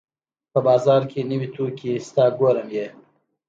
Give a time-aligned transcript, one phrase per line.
[0.51, 2.87] په بازار کې نوې توکي شته ګورم یې